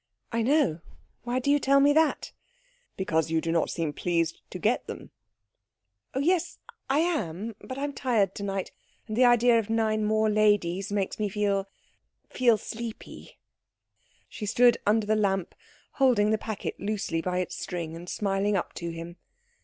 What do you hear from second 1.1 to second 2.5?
Why do you tell me that?"